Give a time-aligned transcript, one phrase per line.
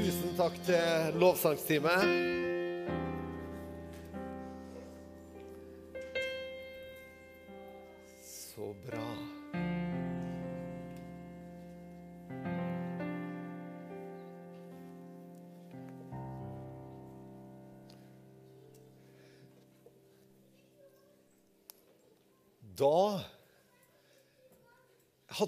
[0.00, 2.49] Tusen takk til lovsangsteamet.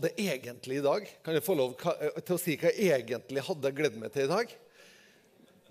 [0.03, 3.75] Hadde egentlig i dag Kan jeg få lov til å si hva jeg egentlig hadde
[3.77, 4.55] gledet meg til i dag?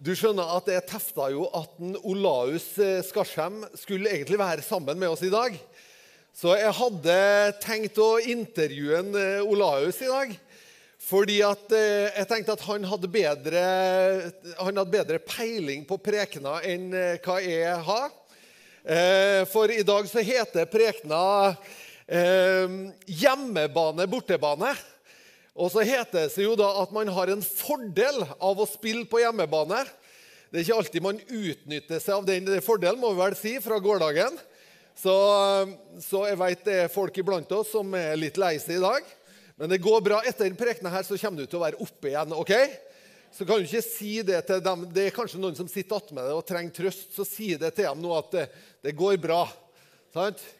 [0.02, 4.98] Du skjønner at jeg tefta jo at en Olaus eh, Skarsheim skulle egentlig være sammen
[4.98, 5.54] med oss i dag.
[6.34, 7.18] Så jeg hadde
[7.62, 10.34] tenkt å intervjue en eh, Olaus i dag.
[11.06, 13.62] Fordi at eh, jeg tenkte at han hadde bedre,
[14.58, 16.90] han hadde bedre peiling på prekena enn
[17.22, 18.10] hva jeg har.
[19.52, 21.22] For i dag så heter prekena
[22.08, 24.72] hjemmebane, bortebane.
[25.56, 29.22] Og så heter det jo da at man har en fordel av å spille på
[29.22, 29.84] hjemmebane.
[30.52, 33.80] Det er ikke alltid man utnytter seg av den fordelen, må vi vel si, fra
[33.84, 34.40] gårsdagen.
[34.98, 35.14] Så,
[36.04, 39.12] så, jeg vet det er folk iblant oss som er litt lei seg i dag.
[39.60, 40.20] Men det går bra.
[40.28, 42.36] Etter prekenen her så kommer du til å være oppe igjen.
[42.36, 42.54] ok?
[43.32, 44.88] Så kan du ikke si det til dem.
[44.92, 47.14] Det er kanskje noen som sitter attmed deg og trenger trøst.
[47.16, 48.48] Så si det til dem nå at det,
[48.84, 49.46] det går bra.
[50.16, 50.44] Sant?
[50.44, 50.58] Eh,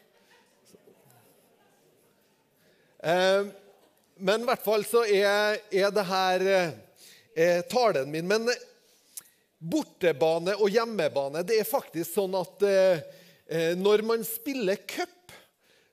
[3.02, 6.44] men i hvert fall så er, er det her
[7.34, 8.28] eh, talen min.
[8.30, 8.46] Men
[9.62, 13.02] bortebane og hjemmebane Det er faktisk sånn at eh,
[13.46, 15.34] eh, når man spiller cup,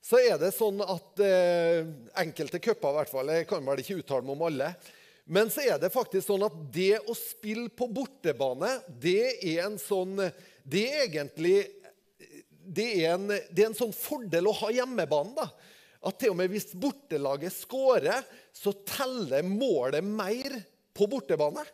[0.01, 1.85] så er det sånn at eh,
[2.23, 3.33] Enkelte cuper, i hvert fall.
[3.35, 4.71] Jeg kan vel ikke uttale meg om alle.
[5.29, 9.77] Men så er det faktisk sånn at det å spille på bortebane, det er en
[9.81, 10.15] sånn
[10.65, 11.59] Det er egentlig
[12.69, 15.33] det er, en, det er en sånn fordel å ha hjemmebane.
[15.33, 15.47] da
[15.99, 18.23] at til og med hvis bortelaget scorer,
[18.55, 20.55] så teller målet mer
[20.95, 21.65] på bortebane.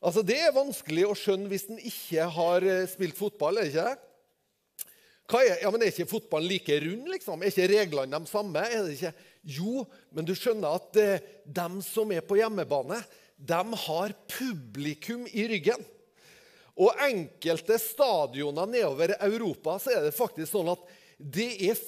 [0.00, 3.58] Altså, Det er vanskelig å skjønne hvis en ikke har eh, spilt fotball.
[3.58, 3.96] er det ikke?
[5.26, 7.08] Hva er, ja, men Er ikke fotballen like rund?
[7.10, 7.42] liksom?
[7.42, 8.62] Er ikke reglene de samme?
[8.62, 9.12] Er det ikke?
[9.56, 13.00] Jo, men du skjønner at eh, de som er på hjemmebane,
[13.36, 15.82] de har publikum i ryggen.
[16.76, 20.82] Og enkelte stadioner nedover Europa så er det faktisk sånn at
[21.16, 21.78] det er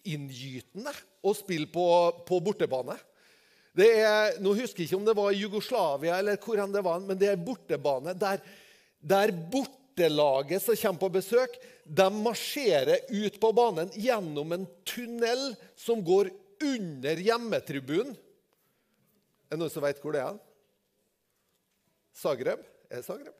[0.00, 1.86] fryktinngytende å spille på,
[2.26, 2.96] på bortebane.
[3.76, 7.18] Er, nå husker jeg ikke om det var i Jugoslavia eller hvor det var, men
[7.18, 8.40] det er bortebane der,
[9.00, 16.02] der bortelaget som kommer på besøk, de marsjerer ut på banen gjennom en tunnel som
[16.02, 18.16] går under hjemmetribunen.
[19.50, 20.36] Er det noen som vet hvor det er?
[22.14, 22.60] Zagreb?
[22.90, 23.36] Er det Zagreb?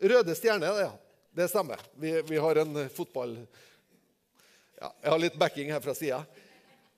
[0.00, 0.92] Røde Stjerne, ja.
[1.36, 1.78] Det stemmer.
[2.00, 3.36] Vi, vi har en fotball...
[4.78, 6.20] Ja, jeg har litt backing her fra sida.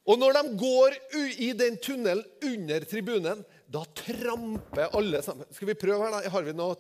[0.05, 0.97] Og når de går
[1.41, 5.49] i den tunnelen under tribunen, da tramper alle sammen.
[5.55, 6.33] Skal vi prøve her, da?
[6.35, 6.75] Har vi noe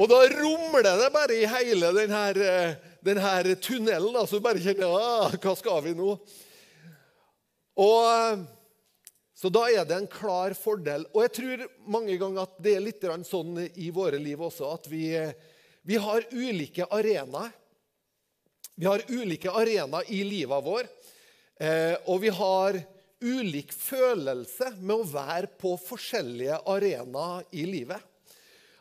[0.00, 2.56] Og da rumler det bare i hele denne,
[3.04, 4.16] denne tunnelen.
[4.16, 6.16] Da, så du bare kjenner ah, Hva skal vi nå?
[7.82, 8.44] Og,
[9.36, 11.06] så da er det en klar fordel.
[11.14, 14.90] Og jeg tror mange ganger at det er litt sånn i våre liv også at
[14.90, 15.06] vi,
[15.86, 17.52] vi har ulike arenaer
[18.74, 20.88] vi har ulike arenaer i livet vår,
[21.60, 22.78] eh, og vi har
[23.22, 28.00] ulik følelse med å være på forskjellige arenaer i livet.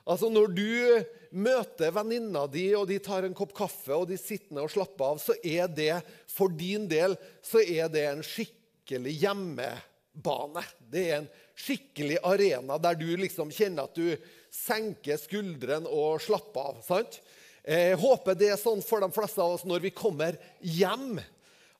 [0.08, 4.56] Altså Når du møter venninna di, og de tar en kopp kaffe og de sitter
[4.56, 5.94] ned og slapper av, så er det
[6.32, 7.16] for din del
[7.46, 10.66] så er det en skikkelig hjemmebane.
[10.80, 11.30] Det er en
[11.62, 14.18] skikkelig arena der du liksom kjenner at du
[14.52, 16.82] senker skuldrene og slapper av.
[16.88, 17.22] sant?
[17.62, 21.20] Jeg håper det er sånn for de fleste av oss når vi kommer hjem,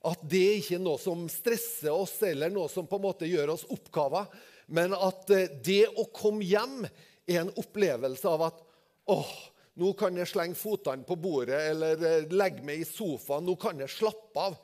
[0.02, 3.54] at det ikke er noe som stresser oss, eller noe som på en måte gjør
[3.54, 4.30] oss oppgaver,
[4.74, 8.62] men at eh, det å komme hjem er en opplevelse av at
[9.10, 9.32] åh,
[9.78, 13.46] nå kan jeg slenge fotene på bordet eller eh, legge meg i sofaen.
[13.46, 14.58] Nå kan jeg slappe av.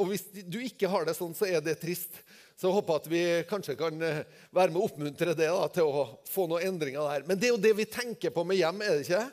[0.00, 2.16] Og Hvis du ikke har det sånn, så er det trist.
[2.58, 4.24] Så jeg håper at vi kanskje kan eh,
[4.54, 7.24] være med å oppmuntre det da, til å få noen endringer der.
[7.28, 9.24] Men det er jo det vi tenker på med hjem, er det ikke?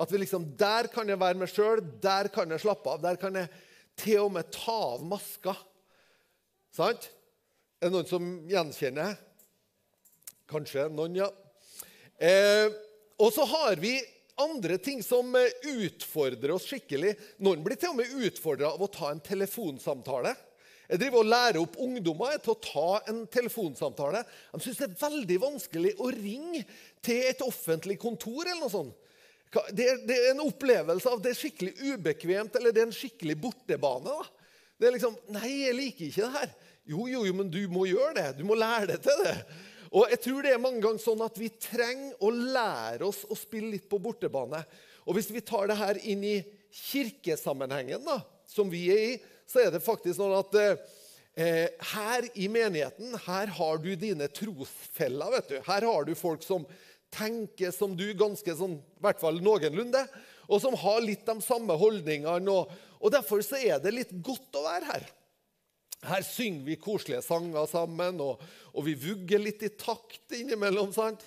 [0.00, 3.02] At vi liksom, Der kan jeg være meg sjøl, der kan jeg slappe av.
[3.02, 3.50] Der kan jeg
[4.00, 5.54] til og med ta av maska.
[6.74, 7.10] Sant?
[7.80, 9.18] Er det noen som gjenkjenner?
[10.50, 11.28] Kanskje noen, ja.
[12.20, 12.70] Eh,
[13.20, 13.94] og så har vi
[14.40, 15.50] andre ting som eh,
[15.86, 17.14] utfordrer oss skikkelig.
[17.44, 20.34] Noen blir til og med utfordra av å ta en telefonsamtale.
[20.90, 24.24] Jeg driver og lærer opp ungdommer til å ta en telefonsamtale.
[24.50, 26.64] De syns det er veldig vanskelig å ringe
[27.04, 28.42] til et offentlig kontor.
[28.42, 29.06] eller noe sånt.
[29.74, 32.94] Det er, det er en opplevelse av det er skikkelig ubekvemt eller det er en
[32.94, 34.10] skikkelig bortebane.
[34.10, 34.50] da.
[34.78, 36.52] Det er liksom Nei, jeg liker ikke det her.
[36.90, 38.28] Jo, jo, jo, men du må gjøre det.
[38.40, 39.36] Du må lære deg til det.
[39.90, 43.38] Og jeg tror det er mange ganger sånn at vi trenger å lære oss å
[43.38, 44.62] spille litt på bortebane.
[45.06, 46.36] Og hvis vi tar det her inn i
[46.70, 49.14] kirkesammenhengen, da, som vi er i,
[49.50, 50.54] så er det faktisk sånn at
[51.34, 55.34] eh, her i menigheten her har du dine trosfeller.
[55.34, 55.56] vet du.
[55.66, 56.68] Her har du folk som
[57.10, 60.04] tenker som du, ganske sånn, i hvert fall noenlunde,
[60.46, 62.54] og som har litt de samme holdningene.
[62.54, 62.70] Og,
[63.00, 65.10] og Derfor så er det litt godt å være her.
[66.06, 68.40] Her synger vi koselige sanger sammen, og,
[68.72, 70.94] og vi vugger litt i takt innimellom.
[70.96, 71.24] sant?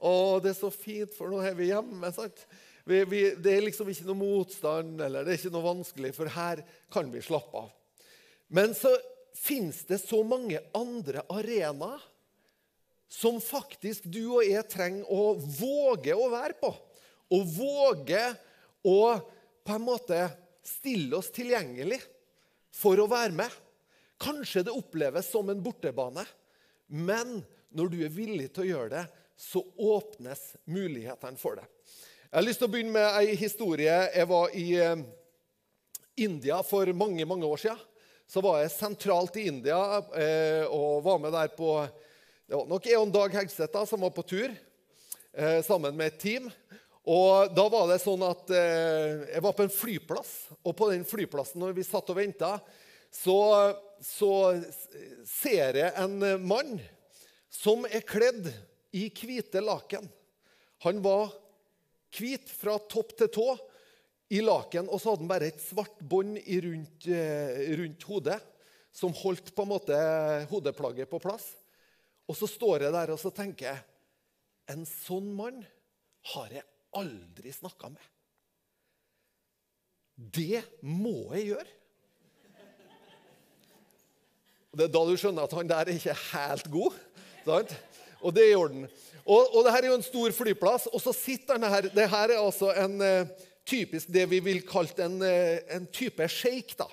[0.00, 0.12] Å,
[0.42, 2.12] det er så fint, for nå er vi hjemme.
[2.12, 2.44] sant?
[2.84, 6.32] Vi, vi, det er liksom ikke noe motstand, eller det er ikke noe vanskelig, for
[6.32, 6.62] her
[6.92, 7.72] kan vi slappe av.
[8.50, 8.92] Men så
[9.36, 12.02] fins det så mange andre arenaer
[13.10, 16.70] som faktisk du og jeg trenger å våge å være på.
[17.34, 18.22] Og våge
[18.86, 19.00] å
[19.66, 20.20] på en måte
[20.66, 21.98] stille oss tilgjengelig
[22.74, 23.50] for å være med.
[24.20, 26.26] Kanskje det oppleves som en bortebane,
[26.86, 27.40] men
[27.72, 29.04] når du er villig til å gjøre det,
[29.40, 31.64] så åpnes mulighetene for det.
[32.28, 33.94] Jeg har lyst til å begynne med ei historie.
[34.12, 35.00] Jeg var i eh,
[36.20, 37.86] India for mange mange år siden.
[38.30, 39.78] Så var jeg sentralt i India
[40.14, 41.72] eh, og var med der på
[42.46, 46.20] Det var nok Eon Dag Hegseth da, som var på tur eh, sammen med et
[46.20, 46.52] team.
[47.08, 51.62] Og da var det sånn at Jeg var på en flyplass, og på den flyplassen
[51.64, 52.58] når vi satt og venta,
[53.10, 53.40] så,
[54.00, 54.32] så
[55.26, 56.78] ser jeg en mann
[57.50, 58.48] som er kledd
[58.96, 60.06] i hvite laken.
[60.86, 61.32] Han var
[62.16, 63.48] hvit fra topp til tå
[64.30, 68.38] i laken, og så hadde han bare et svart bånd rundt, eh, rundt, hodet
[68.94, 69.98] som holdt på en måte
[70.50, 71.52] hodeplagget på plass.
[72.30, 73.86] Og så står jeg der og så tenker jeg,
[74.70, 75.56] En sånn mann
[76.30, 76.62] har jeg
[76.94, 78.04] aldri snakka med.
[80.14, 81.72] Det må jeg gjøre.
[84.70, 86.98] Og Det er da du skjønner at han der er ikke helt god.
[87.44, 87.72] Sant?
[88.20, 88.86] Og det er i orden.
[89.24, 91.88] Og, og det her er jo en stor flyplass, og så sitter han her.
[91.90, 96.28] Det her er altså en uh, typisk det vi vil kalle en, uh, en type
[96.30, 96.76] sjeik.
[96.78, 96.86] da.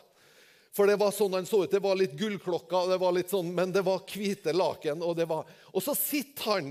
[0.78, 1.72] For det var sånn han så ut.
[1.74, 5.02] Det var litt gullklokker, det var litt sånn, men det var hvite laken.
[5.02, 6.68] Og, det var, og så sitter han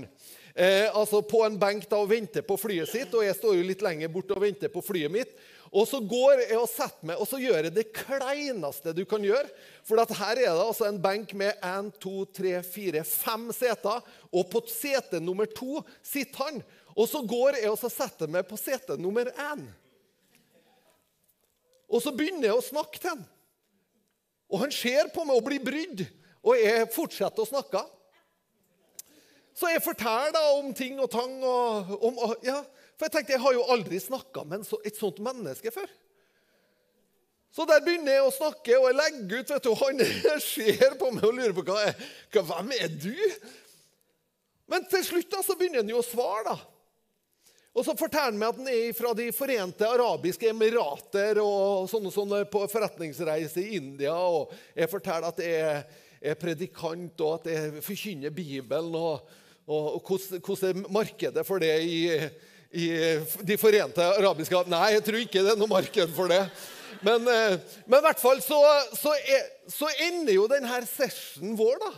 [0.55, 3.65] eh, altså på en benk da og venter på flyet sitt, og jeg står jo
[3.67, 5.35] litt lenger bort og venter på flyet mitt.
[5.71, 9.23] Og så går jeg og setter meg, og så gjør jeg det kleineste du kan
[9.23, 9.49] gjøre.
[9.87, 14.05] For her er det altså en benk med én, to, tre, fire, fem seter.
[14.31, 16.61] Og på sete nummer to sitter han.
[16.97, 19.67] Og så går jeg og så setter meg på sete nummer én.
[21.87, 23.27] Og så begynner jeg å snakke til han.
[24.47, 26.07] Og han ser på meg og blir brydd.
[26.47, 27.83] Og jeg fortsetter å snakke.
[29.57, 31.39] Så jeg forteller da om ting og tang.
[31.43, 32.61] og, om, ja,
[32.97, 35.89] for jeg tenkte, jeg har jo aldri snakka med et sånt menneske før.
[37.53, 39.51] Så der begynner jeg å snakke, og jeg legger ut.
[39.53, 40.01] vet du, Han
[40.43, 43.13] ser på meg og lurer på hva, jeg, hva hvem er du
[44.67, 46.51] Men til slutt da, så begynner han jo å svare.
[46.51, 46.57] da.
[47.77, 52.11] Og så forteller han meg at han er fra De forente arabiske emirater og sånne,
[52.13, 54.15] sånne på forretningsreise i India.
[54.17, 55.83] Og jeg forteller at jeg
[56.17, 58.97] er predikant, og at jeg forkynner Bibelen.
[58.97, 59.33] Og,
[59.69, 61.99] og, og hvordan er markedet for det i,
[62.71, 62.87] i
[63.47, 66.41] De forente arabiske Nei, jeg tror ikke det er noe marked for det.
[67.05, 68.57] Men, eh, men i hvert fall så,
[68.97, 71.91] så, er, så ender jo denne sessionen vår da,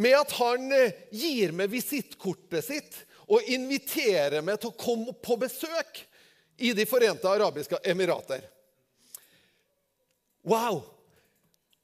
[0.00, 5.36] med at han eh, gir meg visittkortet sitt og inviterer meg til å komme på
[5.40, 6.04] besøk
[6.56, 8.46] i De forente arabiske emirater.
[10.46, 10.80] Wow!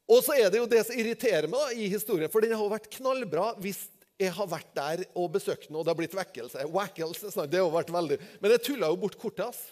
[0.08, 2.72] Og så er det jo det som irriterer meg da, i historien, for den har
[2.72, 3.84] vært knallbra hvis
[4.22, 6.66] jeg har vært der og besøkt den, og det har blitt vekkelse.
[6.72, 8.18] Wackelse, det har vært veldig...
[8.42, 9.62] Men jeg tulla jo bort kortet hans.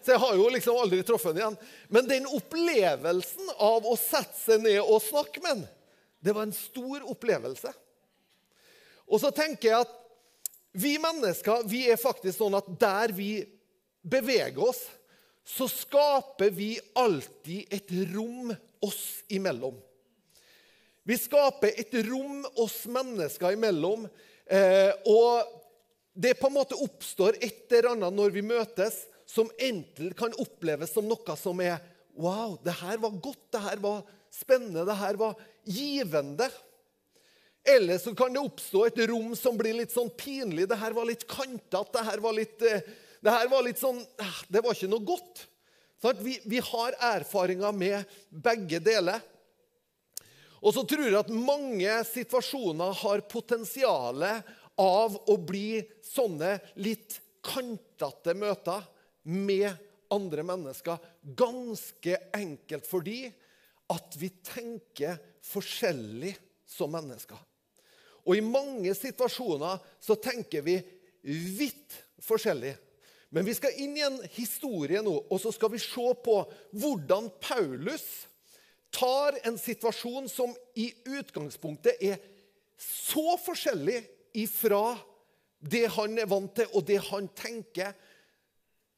[0.00, 1.58] Så jeg har jo liksom aldri truffet den igjen.
[1.92, 5.66] Men den opplevelsen av å sette seg ned og snakke med den,
[6.20, 7.72] det var en stor opplevelse.
[9.10, 9.96] Og så tenker jeg at
[10.80, 13.42] vi mennesker vi er faktisk sånn at der vi
[14.06, 14.84] beveger oss,
[15.44, 18.52] så skaper vi alltid et rom
[18.84, 19.74] oss imellom.
[21.08, 24.06] Vi skaper et rom oss mennesker imellom.
[24.50, 25.56] Eh, og
[26.14, 30.90] det på en måte oppstår et eller annet når vi møtes, som enten kan oppleves
[30.90, 31.78] som noe som er
[32.20, 34.00] Wow, det her var godt, det her var
[34.34, 36.48] spennende, det her var givende.
[37.64, 40.66] Eller så kan det oppstå et rom som blir litt sånn pinlig.
[40.68, 41.94] Det her var litt kantete.
[41.94, 42.82] Det her var litt, eh,
[43.22, 45.44] det her var litt sånn ah, Det var ikke noe godt.
[46.02, 49.22] Sånn vi, vi har erfaringer med begge deler.
[50.60, 54.24] Og så tror jeg at mange situasjoner har potensial
[54.80, 58.84] av å bli sånne litt kantete møter
[59.30, 59.70] med
[60.12, 61.00] andre mennesker.
[61.22, 63.22] Ganske enkelt fordi
[63.90, 65.18] at vi tenker
[65.50, 66.34] forskjellig
[66.68, 67.38] som mennesker.
[68.28, 70.76] Og i mange situasjoner så tenker vi
[71.24, 72.74] vidt forskjellig.
[73.30, 76.36] Men vi skal inn i en historie nå, og så skal vi se på
[76.74, 78.06] hvordan Paulus
[78.94, 82.18] tar en situasjon som i utgangspunktet er
[82.80, 84.00] så forskjellig
[84.40, 84.96] ifra
[85.60, 87.92] det han er vant til, og det han tenker,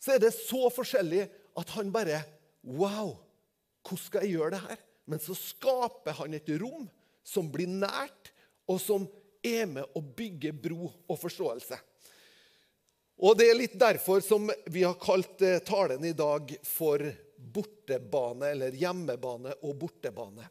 [0.02, 1.26] så er det så forskjellig
[1.58, 2.22] at han bare
[2.62, 3.16] Wow!
[3.82, 4.82] Hvordan skal jeg gjøre det her?
[5.11, 6.84] Men så skaper han et rom
[7.26, 8.30] som blir nært,
[8.70, 9.08] og som
[9.42, 11.78] er med å bygge bro og forståelse.
[13.22, 17.02] Og Det er litt derfor som vi har kalt eh, talen i dag for
[17.42, 20.49] bortebane, eller hjemmebane og bortebane.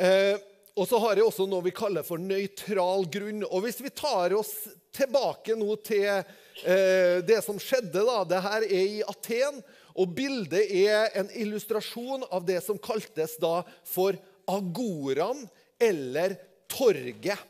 [0.00, 0.36] Eh,
[0.78, 3.42] og så har jeg også noe vi kaller for nøytral grunn.
[3.48, 4.54] Og Hvis vi tar oss
[4.96, 9.60] tilbake nå til eh, det som skjedde da, det her er i Aten,
[10.00, 14.16] og bildet er en illustrasjon av det som kaltes da for
[14.50, 15.44] agoraen,
[15.80, 16.36] eller
[16.70, 17.49] torget.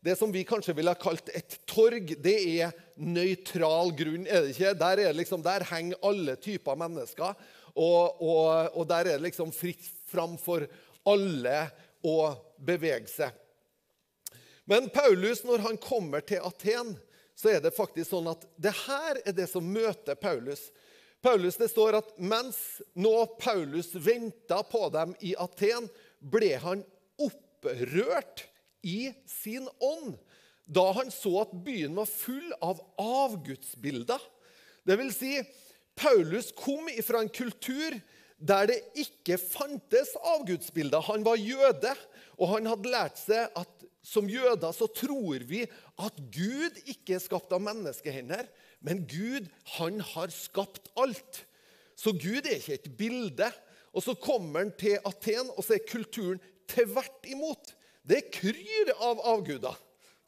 [0.00, 4.24] Det som vi kanskje ville ha kalt et torg, det er nøytral grunn.
[4.24, 4.72] er det ikke?
[4.80, 7.36] Der, er liksom, der henger alle typer mennesker,
[7.74, 10.64] og, og, og, der er det liksom fritt fram for
[11.08, 11.58] alle
[12.00, 13.36] å bevege seg.
[14.64, 16.94] Men Paulus, når han kommer til Aten,
[17.36, 20.70] så er det faktisk sånn at det her er det som møter Paulus.
[21.20, 25.90] Paulus, Det står at mens nå Paulus venta på dem i Aten,
[26.20, 26.84] ble han
[27.20, 28.46] opprørt
[28.82, 30.16] i sin ånd
[30.70, 34.22] da han så at byen var full av avgudsbilder.
[34.86, 35.32] Det vil si,
[35.98, 37.96] Paulus kom fra en kultur
[38.38, 41.02] der det ikke fantes avgudsbilder.
[41.10, 41.92] Han var jøde,
[42.38, 45.66] og han hadde lært seg at som jøder så tror vi
[46.00, 48.46] at Gud ikke er skapt av menneskehender,
[48.80, 51.42] men Gud han har skapt alt.
[52.00, 53.50] Så Gud er ikke et bilde.
[53.90, 57.74] Og så kommer han til Aten, og så er kulturen tvert imot.
[58.02, 59.76] Det kryr av avguder.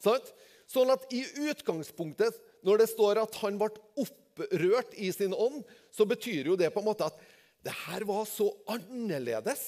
[0.03, 5.61] Sånn at i utgangspunktet, når det står at han ble opprørt i sin ånd,
[5.93, 7.17] så betyr jo det på en måte at
[7.63, 9.61] det her var så annerledes.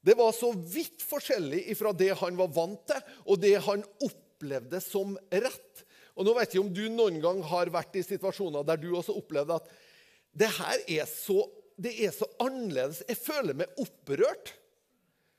[0.00, 4.80] Det var så vidt forskjellig fra det han var vant til, og det han opplevde
[4.80, 5.84] som rett.
[6.18, 9.16] Og nå vet jeg om du noen gang har vært i situasjoner der du også
[9.18, 9.68] opplevde at
[10.38, 11.42] det her er så,
[11.78, 13.02] det er så annerledes.
[13.08, 14.54] Jeg føler meg opprørt.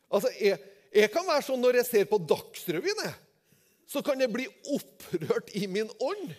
[0.09, 0.59] Altså, jeg,
[0.93, 3.11] jeg kan være sånn når jeg ser på Dagsrevyen,
[3.89, 6.33] så kan jeg bli opprørt i min ånd.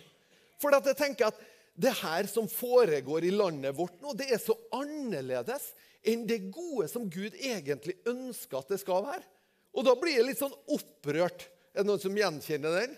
[0.61, 1.39] For jeg tenker at
[1.81, 5.71] det her som foregår i landet vårt nå, det er så annerledes
[6.07, 9.25] enn det gode som Gud egentlig ønsker at det skal være.
[9.71, 11.47] Og da blir jeg litt sånn opprørt.
[11.71, 12.95] Er det noen som gjenkjenner den?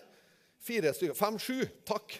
[0.64, 1.16] Fire stykker.
[1.18, 1.60] Fem, sju.
[1.86, 2.16] Takk.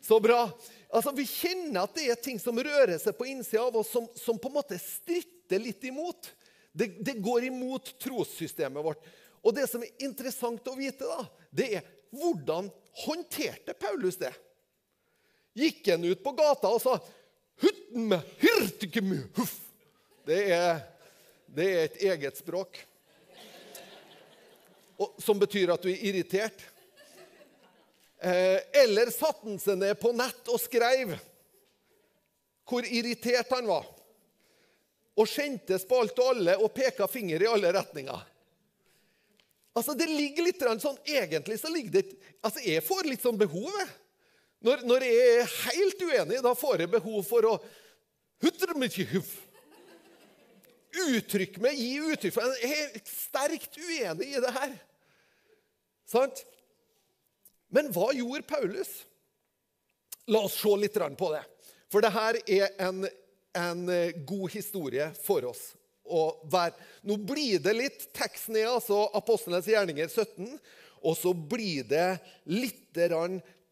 [0.00, 0.46] Så bra.
[0.88, 4.06] Altså, Vi kjenner at det er ting som rører seg på innsida av oss, som,
[4.16, 6.30] som på en måte stritter litt imot.
[6.78, 9.06] Det, det går imot trossystemet vårt.
[9.42, 12.68] Og Det som er interessant å vite, da, det er hvordan
[13.04, 14.30] håndterte Paulus det?
[15.58, 16.94] Gikk han ut på gata og sa
[20.28, 20.78] det er,
[21.50, 22.78] det er et eget språk.
[24.98, 26.62] Og, som betyr at du er irritert.
[28.22, 31.16] Eh, eller satte han seg ned på nett og skrev
[32.68, 33.86] hvor irritert han var
[35.18, 38.20] og skjentes på alt og alle og peka finger i alle retninger.
[39.74, 42.04] Altså, Det ligger litt sånn, Egentlig så ligger det
[42.42, 43.70] altså Jeg får litt sånn behov.
[43.78, 43.90] Jeg.
[44.66, 47.54] Når, når jeg er helt uenig, da får jeg behov for å
[50.98, 54.72] Uttrykke meg, gi uttrykk for Jeg er sterkt uenig i det her.
[56.08, 56.42] Sant?
[57.74, 58.90] Men hva gjorde Paulus?
[60.32, 61.42] La oss se litt på det.
[61.92, 63.04] For det her er en
[63.56, 65.74] en eh, god historie for oss.
[67.02, 70.58] Nå blir det litt tekst ned, altså Apostlenes gjerninger 17.
[71.04, 72.18] Og så blir det
[72.50, 72.96] litt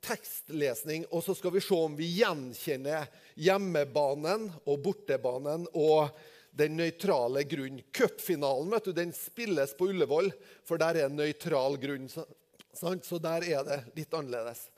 [0.06, 6.12] tekstlesning, og så skal vi se om vi gjenkjenner hjemmebanen og bortebanen og
[6.56, 7.80] den nøytrale grunn.
[7.92, 10.30] Cupfinalen vet du, den spilles på Ullevål,
[10.64, 12.06] for der er en nøytral grunn.
[12.08, 14.68] Så der er det litt annerledes.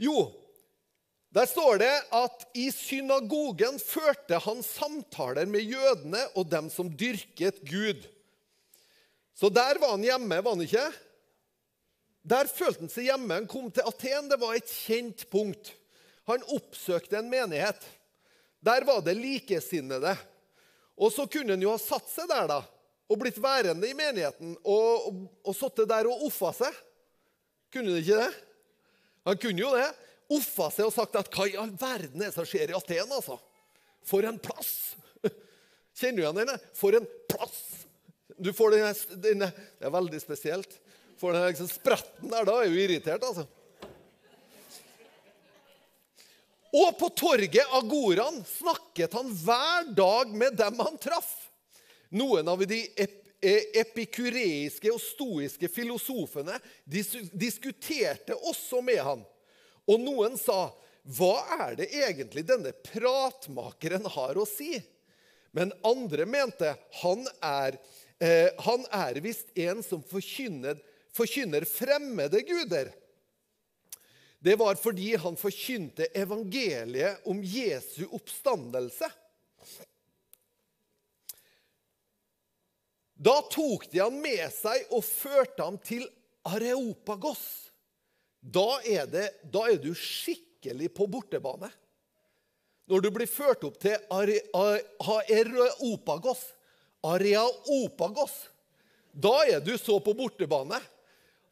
[0.00, 0.28] Jo,
[1.36, 7.58] der står det at i synagogen førte han samtaler med jødene og dem som dyrket
[7.68, 8.06] Gud.
[9.36, 10.86] Så der var han hjemme, var han ikke?
[12.24, 13.36] Der følte han seg hjemme.
[13.36, 14.30] Han kom til Aten.
[14.30, 15.74] Det var et kjent punkt.
[16.26, 17.84] Han oppsøkte en menighet.
[18.64, 20.16] Der var det likesinnede.
[20.96, 22.62] Og så kunne han jo ha satt seg der da,
[23.12, 26.82] og blitt værende i menigheten og, og, og sittet der og offa seg.
[27.68, 28.32] Kunne han ikke det?
[29.28, 29.90] Han kunne jo det
[30.32, 33.12] offa seg og sagt at hva i all verden er det som skjer i Aten?
[33.12, 33.38] altså?
[34.06, 34.94] For en plass!
[35.98, 36.56] Kjenner du igjen denne?
[36.78, 37.60] For en plass!
[38.36, 38.92] Du får denne,
[39.22, 40.80] denne Det er veldig spesielt.
[41.16, 43.46] Får den liksom spretten der, da er du irritert, altså.
[46.76, 51.30] Og på torget Agoran snakket han hver dag med dem han traff.
[52.12, 52.82] Noen av de
[53.80, 59.24] epikureiske og stoiske filosofene diskuterte også med han.
[59.86, 60.74] Og noen sa,
[61.06, 64.82] 'Hva er det egentlig denne pratmakeren har å si?'
[65.52, 67.78] Men andre mente, 'Han er,
[68.20, 68.50] eh,
[68.92, 70.80] er visst en som forkynner,
[71.12, 72.92] forkynner fremmede guder.'
[74.38, 79.08] Det var fordi han forkynte evangeliet om Jesu oppstandelse.
[83.16, 86.04] Da tok de han med seg og førte ham til
[86.46, 87.65] Areopagos.
[88.46, 91.70] Da er, det, da er du skikkelig på bortebane.
[92.86, 93.96] Når du blir ført opp til
[95.02, 96.42] Areopagos,
[97.06, 98.36] Areopagos,
[99.10, 100.78] da er du så på bortebane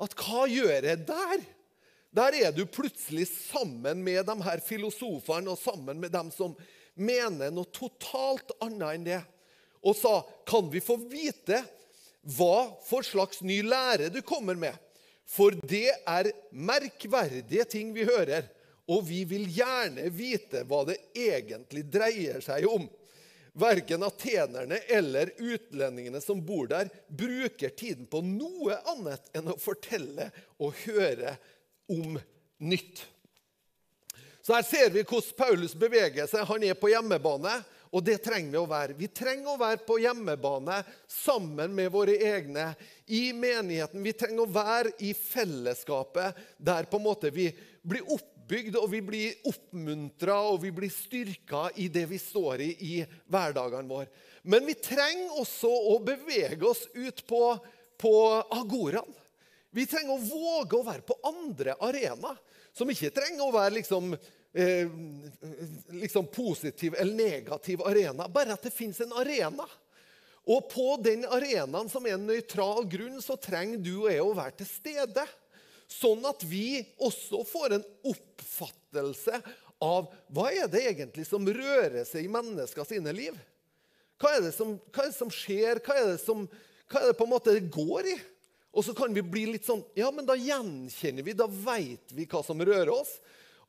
[0.04, 1.42] at hva gjør jeg der?
[2.14, 6.54] Der er du plutselig sammen med de her filosofene og sammen med dem som
[6.94, 9.22] mener noe totalt annet enn det.
[9.82, 11.64] Og sa, 'Kan vi få vite
[12.22, 14.78] hva for slags ny lære du kommer med?'
[15.28, 18.46] For det er merkverdige ting vi hører,
[18.90, 22.84] og vi vil gjerne vite hva det egentlig dreier seg om.
[23.54, 30.28] Verken atenerne eller utlendingene som bor der, bruker tiden på noe annet enn å fortelle
[30.58, 31.36] og høre
[31.90, 32.18] om
[32.58, 33.04] nytt.
[34.44, 36.44] Så Her ser vi hvordan Paulus beveger seg.
[36.50, 37.54] Han er på hjemmebane,
[37.94, 38.96] og det trenger vi å være.
[38.98, 42.72] Vi trenger å være på hjemmebane sammen med våre egne
[43.06, 44.02] i menigheten.
[44.02, 47.46] Vi trenger å være i fellesskapet der på en måte vi
[47.86, 52.70] blir oppbygd og vi blir oppmuntra og vi blir styrka i det vi står i
[52.74, 52.94] i
[53.30, 54.10] hverdagene våre.
[54.42, 57.44] Men vi trenger også å bevege oss ut på,
[58.00, 58.16] på
[58.58, 59.20] agoraen.
[59.74, 62.36] Vi trenger å våge å være på andre arenaer,
[62.74, 64.12] som ikke trenger å være liksom,
[64.54, 64.88] eh,
[65.94, 68.28] liksom positiv eller negativ arena.
[68.28, 69.66] Bare at det fins en arena.
[70.44, 74.36] Og på den arenaen som er en nøytral grunn, så trenger du og jeg å
[74.36, 75.24] være til stede.
[75.88, 79.40] Sånn at vi også får en oppfattelse
[79.84, 83.36] av hva er det egentlig som rører seg i mennesker sine liv.
[84.20, 85.80] Hva er det som, er det som skjer?
[85.84, 86.44] Hva er det, som,
[86.88, 88.16] hva er det på en måte det går i?
[88.74, 92.26] Og så kan vi bli litt sånn Ja, men da gjenkjenner vi, da veit vi
[92.30, 93.16] hva som rører oss,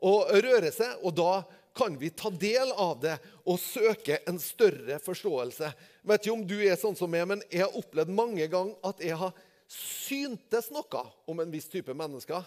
[0.03, 0.97] og røre seg.
[1.05, 1.43] Og da
[1.75, 5.71] kan vi ta del av det og søke en større forståelse.
[5.71, 8.75] Jeg vet ikke om du er sånn som meg, men jeg har opplevd mange ganger
[8.87, 9.35] at jeg har
[9.71, 12.45] syntes noe om en viss type mennesker.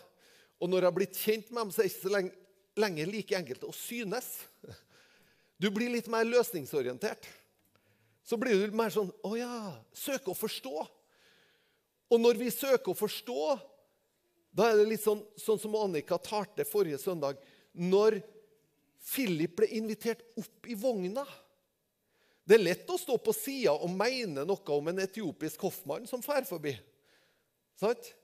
[0.58, 2.14] Og når jeg har blitt kjent med dem, så er det ikke så
[2.82, 4.30] lenge, like enkelt å synes.
[5.58, 7.26] Du blir litt mer løsningsorientert.
[8.28, 9.58] Så blir du mer sånn Å ja.
[9.96, 10.84] Søke å forstå.
[12.08, 13.42] Og når vi søker å forstå,
[14.58, 17.38] da er det litt sånn, sånn som Annika talte forrige søndag.
[17.78, 18.18] Når
[19.06, 21.22] Philip ble invitert opp i vogna
[22.48, 26.22] Det er lett å stå på sida og mene noe om en etiopisk hoffmann som
[26.24, 26.72] fer forbi.
[27.76, 28.14] Sant?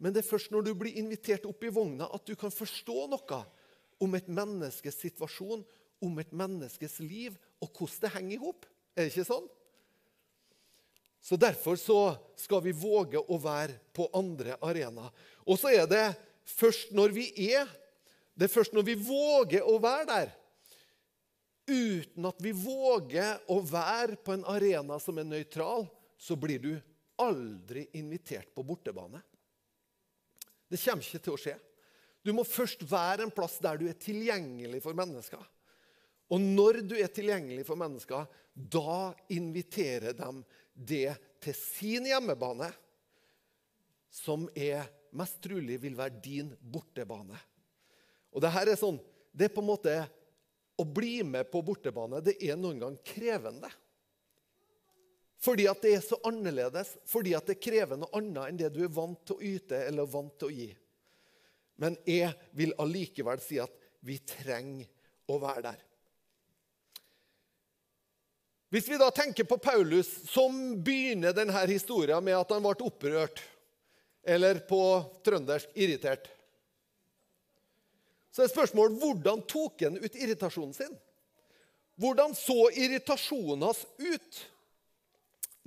[0.00, 3.04] Men det er først når du blir invitert opp i vogna, at du kan forstå
[3.12, 3.40] noe
[4.00, 5.60] om et menneskes situasjon,
[6.00, 8.64] om et menneskes liv, og hvordan det henger i hop.
[8.96, 9.46] Er det ikke sånn?
[11.24, 15.08] Så Derfor så skal vi våge å være på andre arenaer.
[15.48, 16.04] Og så er det
[16.44, 17.70] først når vi er
[18.34, 20.30] Det er først når vi våger å være der,
[21.70, 25.86] uten at vi våger å være på en arena som er nøytral,
[26.18, 26.72] så blir du
[27.22, 29.20] aldri invitert på bortebane.
[30.66, 31.54] Det kommer ikke til å skje.
[32.26, 35.46] Du må først være en plass der du er tilgjengelig for mennesker.
[36.34, 40.30] Og når du er tilgjengelig for mennesker, da inviterer de
[40.74, 42.68] det til sin hjemmebane,
[44.10, 44.84] som er
[45.14, 47.38] mest trolig vil være din bortebane.
[48.34, 48.98] Og det her er sånn,
[49.34, 49.96] det er på en måte
[50.74, 53.68] Å bli med på bortebane det er noen gang krevende.
[55.38, 58.80] Fordi at det er så annerledes, fordi at det krever noe annet enn det du
[58.82, 60.66] er vant til å yte eller vant til å gi.
[61.78, 63.70] Men jeg vil allikevel si at
[64.02, 64.90] vi trenger
[65.30, 65.84] å være der.
[68.74, 73.38] Hvis vi da tenker på Paulus, som begynner denne historien med at han ble opprørt,
[74.26, 74.80] eller på
[75.22, 76.26] trøndersk irritert,
[78.34, 80.98] så er spørsmålet hvordan tok han ut irritasjonen sin?
[82.02, 84.42] Hvordan så irritasjonen hans ut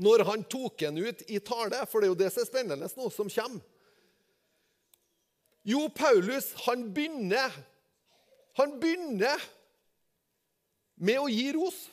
[0.04, 1.86] når han tok den ut i tale?
[1.88, 3.64] For det er jo det som er spennende nå, som kommer.
[5.64, 7.56] Jo, Paulus han begynner,
[8.60, 9.48] han begynner
[11.00, 11.86] med å gi ros.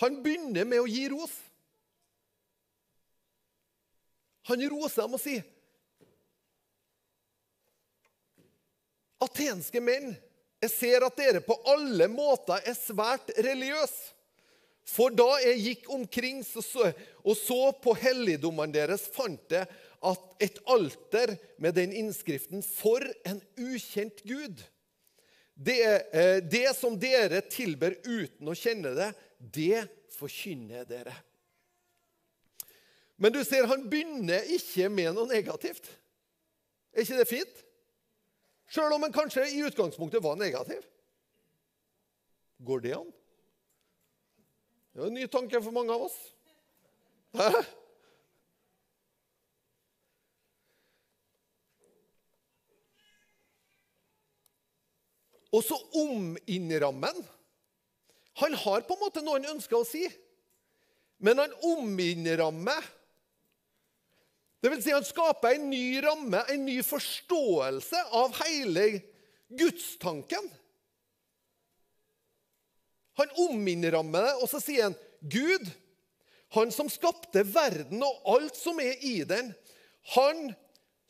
[0.00, 1.32] Han begynner med å gi ros.
[4.48, 5.44] Han roser dem og sier
[9.20, 10.14] Atenske menn,
[10.64, 14.14] jeg ser at dere på alle måter er svært religiøse.
[14.88, 19.68] For da jeg gikk omkring og så på helligdommene deres, fant jeg
[20.00, 24.64] at et alter med den innskriften 'For en ukjent Gud'.
[25.54, 25.80] Det,
[26.14, 31.14] eh, det som dere tilber uten å kjenne det, det forkynner dere.
[33.20, 35.88] Men du ser, han begynner ikke med noe negativt.
[36.92, 37.64] Er ikke det fint?
[38.70, 40.84] Sjøl om han kanskje i utgangspunktet var negativ.
[42.64, 43.10] Går det an?
[44.92, 46.16] Det er en ny tanke for mange av oss.
[47.36, 47.50] Hæ?
[55.50, 57.28] Og så ominnrammer han.
[58.40, 60.06] Han har på en måte noe han ønsker å si,
[61.20, 62.86] men han ominnrammer.
[64.60, 68.86] Det vil si, han skaper en ny ramme, en ny forståelse av hele
[69.60, 70.48] gudstanken.
[73.20, 75.68] Han ominnrammer det, og så sier han Gud,
[76.56, 79.52] han som skapte verden og alt som er i den,
[80.16, 80.50] han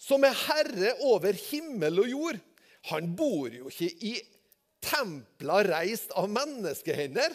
[0.00, 2.40] som er herre over himmel og jord,
[2.90, 4.14] han bor jo ikke i
[4.84, 7.34] templer reist av menneskehender.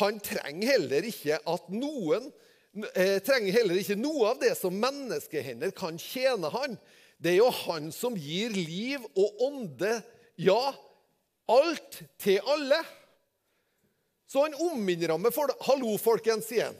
[0.00, 2.30] Han trenger heller ikke at noen
[2.94, 6.78] eh, trenger heller ikke noe av det som menneskehender kan tjene han.
[7.22, 9.98] Det er jo han som gir liv og ånde,
[10.40, 10.72] ja,
[11.52, 12.80] alt til alle.
[14.26, 15.58] Så han ominnrammer for det.
[15.68, 16.78] Hallo, folkens, han.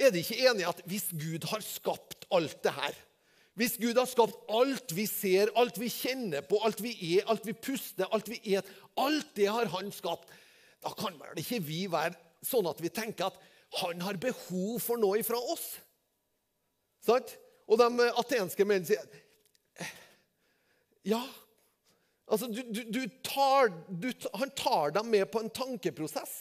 [0.00, 2.96] Er de ikke enige at hvis Gud har skapt alt det her
[3.58, 7.44] hvis Gud har skapt alt vi ser, alt vi kjenner på, alt vi er, alt
[7.46, 8.68] vi puster, alt vi et,
[9.00, 10.30] alt det har han skapt,
[10.80, 12.14] da kan vel ikke vi være
[12.46, 13.40] sånn at vi tenker at
[13.82, 15.66] han har behov for noe fra oss?
[17.04, 17.34] Sant?
[17.70, 19.06] Og de atenske mennene sier
[21.06, 21.22] Ja.
[22.30, 23.72] Altså, du, du, du tar,
[24.38, 26.34] han tar dem med på en tankeprosess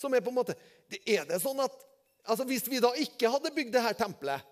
[0.00, 0.56] som er på en måte
[1.06, 1.76] Er det sånn at
[2.24, 4.42] altså, Hvis vi da ikke hadde bygd det her tempelet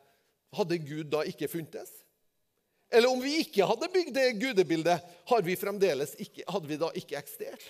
[0.56, 1.90] hadde Gud da ikke funtes?
[2.92, 7.16] Eller om vi ikke hadde bygd det gudebildet, hadde vi ikke, hadde vi da ikke
[7.16, 7.64] eksistert?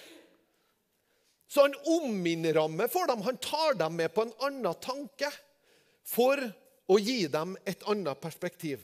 [1.46, 3.22] Så han ominnrammer for dem.
[3.22, 5.28] Han tar dem med på en annen tanke
[6.08, 6.40] for
[6.88, 8.80] å gi dem et annet perspektiv.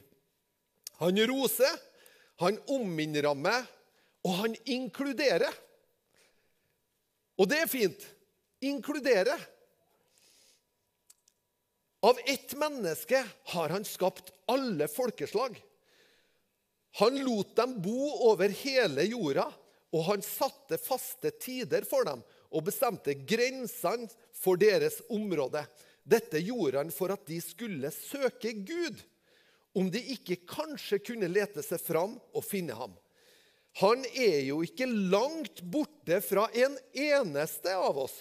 [1.01, 1.75] Han roser,
[2.43, 3.65] han ominnrammer,
[4.27, 5.55] og han inkluderer.
[7.39, 8.05] Og det er fint.
[8.67, 9.39] Inkludere.
[12.01, 15.63] Av ett menneske har han skapt alle folkeslag.
[16.99, 19.49] Han lot dem bo over hele jorda,
[19.93, 25.65] og han satte faste tider for dem og bestemte grensene for deres område.
[26.09, 29.03] Dette gjorde han for at de skulle søke Gud,
[29.77, 32.95] om de ikke kanskje kunne lete seg fram og finne ham.
[33.83, 38.17] Han er jo ikke langt borte fra en eneste av oss.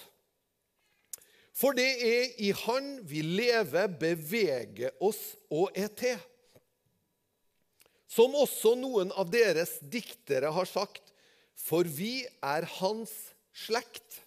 [1.58, 6.20] For det er i Han vi lever, beveger oss og er til.
[8.08, 11.12] Som også noen av deres diktere har sagt,
[11.58, 13.14] for vi er hans
[13.66, 14.22] slekt.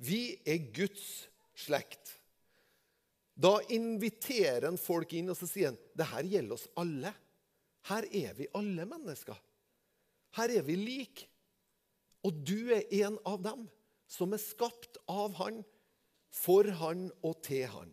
[0.00, 2.16] Vi er Guds slekt.
[3.36, 7.12] Da inviterer han folk inn og så sier han, det her gjelder oss alle.
[7.86, 9.36] Her er vi alle mennesker.
[10.40, 11.28] Her er vi like.
[12.24, 13.68] Og du er en av dem
[14.10, 15.60] som er skapt av Han
[16.36, 17.92] for han og til han.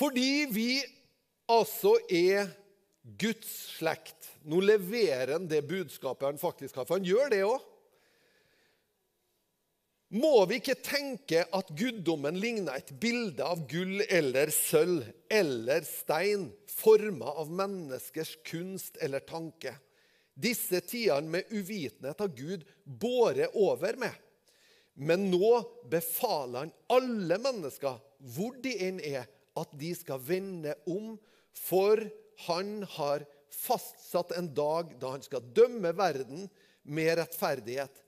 [0.00, 0.70] Fordi vi
[1.50, 2.52] altså er
[3.20, 4.28] Guds slekt.
[4.48, 7.66] Nå leverer han det budskapet han faktisk har, for han gjør det òg.
[10.10, 16.48] Må vi ikke tenke at guddommen ligner et bilde av gull eller sølv eller stein,
[16.66, 19.76] forma av menneskers kunst eller tanke?
[20.34, 24.16] Disse tidene med uvitenhet har Gud båret over med.
[25.00, 27.96] Men nå befaler han alle mennesker,
[28.34, 29.24] hvor de enn er,
[29.56, 31.14] at de skal vende om,
[31.56, 32.02] for
[32.46, 36.46] han har fastsatt en dag da han skal dømme verden
[36.84, 38.04] med rettferdighet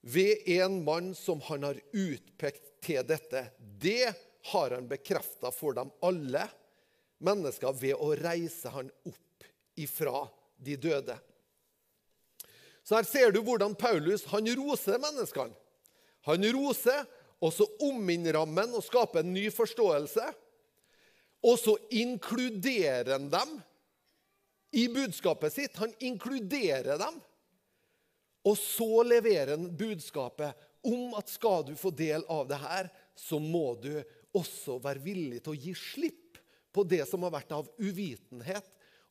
[0.00, 3.46] ved en mann som han har utpekt til dette.
[3.58, 4.10] Det
[4.50, 6.46] har han bekrefta for dem alle
[7.20, 10.26] mennesker ved å reise han opp ifra
[10.58, 11.16] de døde.
[12.82, 15.54] Så her ser du hvordan Paulus han roser menneskene.
[16.28, 17.04] Han roser,
[17.40, 20.26] og så omminner han og skaper en ny forståelse.
[21.48, 23.54] Og så inkluderer han dem
[24.76, 25.78] i budskapet sitt.
[25.80, 27.16] Han inkluderer dem.
[28.44, 33.40] Og så leverer han budskapet om at skal du få del av det her, så
[33.40, 33.92] må du
[34.36, 36.38] også være villig til å gi slipp
[36.72, 38.64] på det som har vært av uvitenhet,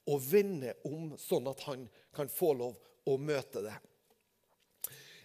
[0.10, 1.84] og vende om sånn at han
[2.16, 3.76] kan få lov å møte det.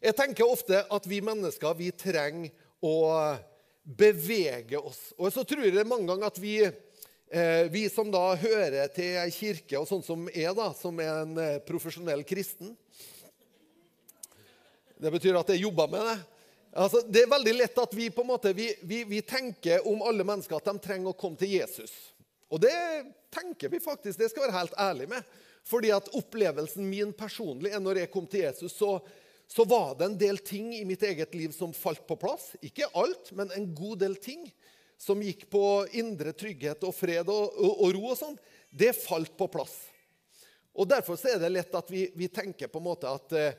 [0.05, 2.51] Jeg tenker ofte at vi mennesker vi trenger
[2.85, 2.97] å
[3.85, 5.15] bevege oss.
[5.17, 9.31] Og så tror jeg mange ganger at vi, eh, vi som da hører til ei
[9.33, 12.77] kirke, og sånn som jeg, da, som er en eh, profesjonell kristen
[15.01, 16.19] Det betyr at jeg jobber med det.
[16.85, 20.05] Altså, det er veldig lett at vi på en måte, vi, vi, vi tenker om
[20.05, 21.93] alle mennesker at de trenger å komme til Jesus.
[22.53, 22.77] Og det
[23.33, 25.35] tenker vi faktisk, det skal jeg være helt ærlig med.
[25.65, 28.99] Fordi at opplevelsen min personlig er når jeg kom til Jesus, så,
[29.47, 32.55] så var det en del ting i mitt eget liv som falt på plass.
[32.65, 34.47] Ikke alt, men en god del ting
[34.99, 35.63] som gikk på
[36.01, 38.39] indre trygghet og fred og, og, og ro og sånn.
[38.71, 39.77] Det falt på plass.
[40.75, 43.59] Og Derfor er det lett at vi, vi tenker på en måte at eh,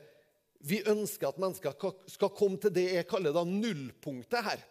[0.66, 1.76] vi ønsker at mennesker
[2.10, 4.64] skal komme til det jeg kaller da nullpunktet her.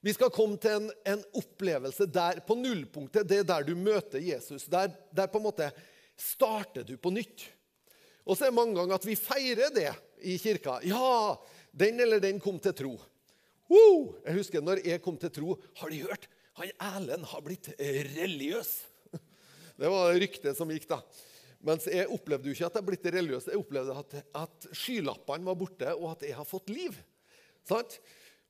[0.00, 4.22] Vi skal komme til en, en opplevelse der på nullpunktet, det er der du møter
[4.24, 4.64] Jesus.
[4.64, 5.68] Der, der, på en måte
[6.16, 7.44] starter du på nytt.
[8.26, 9.88] Og så er det mange ganger at vi feirer det
[10.26, 10.78] i kirka.
[10.86, 11.38] Ja,
[11.72, 12.92] den eller den kom til tro.
[13.70, 15.56] Uh, jeg husker når jeg kom til tro.
[15.80, 16.28] Har de hørt?
[16.60, 18.72] Han Erlend har blitt religiøs.
[19.80, 21.00] Det var ryktet som gikk, da.
[21.64, 23.46] Mens jeg opplevde jo ikke at jeg blitt religiøs.
[23.48, 26.96] Jeg opplevde at, at skylappene var borte, og at jeg har fått liv.
[27.68, 27.96] Sant?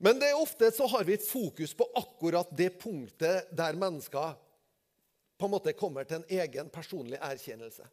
[0.02, 4.38] Men det er ofte så har vi et fokus på akkurat det punktet der mennesker
[5.40, 7.84] på en måte kommer til en egen personlig erkjennelse.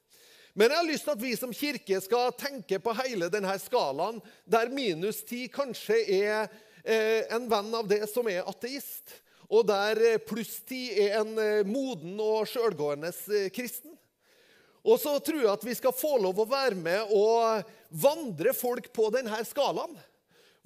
[0.58, 4.18] Men jeg har lyst til at vi som kirke skal tenke på hele denne skalaen,
[4.50, 6.48] der minus 10 kanskje er
[6.82, 9.20] eh, en venn av det som er ateist,
[9.54, 13.14] og der eh, pluss 10 er en eh, moden og sjølgående
[13.54, 13.94] kristen.
[14.82, 17.62] Og så tror jeg at vi skal få lov å være med og
[18.02, 19.94] vandre folk på denne skalaen.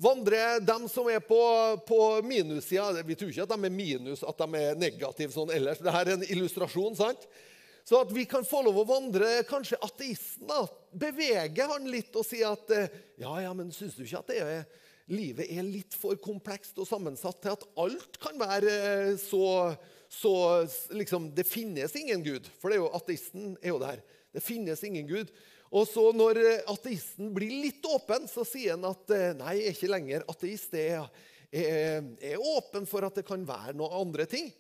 [0.02, 1.38] Vandre dem som er på,
[1.86, 5.84] på minussida Vi tror ikke at de er minus, at de er negative sånn ellers.
[5.84, 6.96] Dette er en illustrasjon.
[6.96, 7.28] sant?
[7.88, 10.48] Så at vi kan få lov å vandre kanskje ateisten.
[10.50, 12.70] da, Bevege han litt og si at
[13.20, 14.66] ja, ja, men syns du ikke at er,
[15.12, 19.74] livet er litt for komplekst og sammensatt til at alt kan være så
[20.12, 22.48] så liksom, Det finnes ingen Gud.
[22.60, 24.02] For det er jo, ateisten er jo der.
[24.36, 25.32] Det finnes ingen Gud.
[25.72, 29.78] Og så når ateisten blir litt åpen, så sier han at eh, nei, jeg er
[29.78, 30.76] ikke lenger ateist.
[30.76, 34.52] Jeg er, er åpen for at det kan være noen andre ting.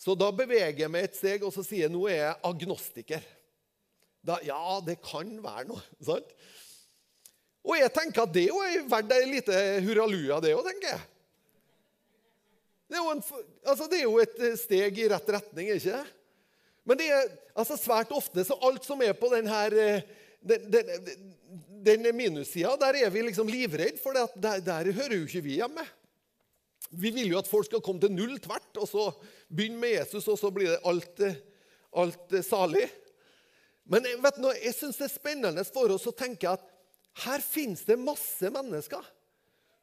[0.00, 3.26] Så da beveger jeg meg et steg og så sier jeg, nå er jeg agnostiker.
[4.26, 5.82] Da, ja, det kan være noe.
[6.04, 6.32] sant?
[7.66, 11.04] Og jeg tenker at det er verdt ei lite hurraluja, det òg, tenker jeg.
[12.86, 13.22] Det er, en,
[13.66, 16.02] altså det er, jo et eh, steg i rett retning, ikke?
[16.86, 19.62] Men det er altså svært ofte så alt som er på denne,
[20.46, 20.92] den, den,
[21.88, 25.82] den minussida, der er vi liksom livredd, for der, der, hører jo ikke vi hjemme.
[26.96, 29.08] Vi vil jo at folk skal komme til null tvert, og så
[29.48, 31.20] begynne med Jesus, og så blir det alt,
[31.96, 32.86] alt salig.
[33.86, 36.64] Men vet du, jeg syns det er spennende for oss å tenke at
[37.26, 39.04] her finnes det masse mennesker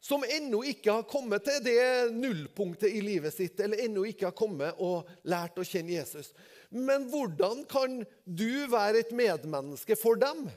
[0.04, 4.36] som ennå ikke har kommet til det nullpunktet i livet sitt, eller ennå ikke har
[4.36, 6.34] kommet og lært å kjenne Jesus.
[6.67, 10.49] Men hvordan kan du være et medmenneske for dem,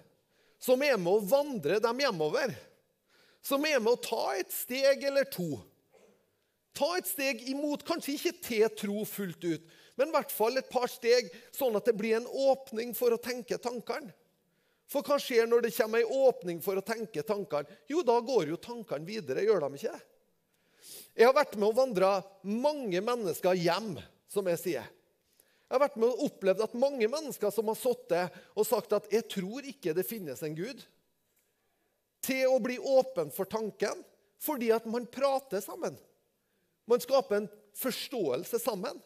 [0.58, 2.56] som er med å vandre dem hjemover?
[3.46, 5.60] Som er med å ta et steg eller to.
[6.76, 10.68] Ta et steg imot, kanskje ikke til tro fullt ut, men i hvert fall et
[10.68, 14.12] par steg, sånn at det blir en åpning for å tenke tankene.
[14.86, 17.66] For hva skjer når det kommer ei åpning for å tenke tankene?
[17.90, 19.96] Jo, da går jo tankene videre, gjør de ikke?
[21.16, 22.10] Jeg har vært med og vandra
[22.46, 23.96] mange mennesker hjem,
[24.30, 24.92] som jeg sier.
[25.66, 29.08] Jeg har vært med og opplevd at mange mennesker som har sittet og sagt at
[29.10, 30.84] 'jeg tror ikke det finnes en Gud',
[32.22, 34.04] til å bli åpen for tanken
[34.38, 35.96] fordi at man prater sammen.
[36.86, 38.98] Man skaper en forståelse sammen.